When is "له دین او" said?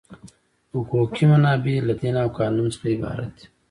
1.87-2.27